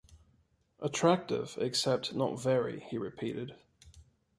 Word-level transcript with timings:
"Attractive, 0.79 1.59
except 1.61 2.15
not 2.15 2.39
very," 2.41 2.79
he 2.89 2.97
repeated. 2.97 3.53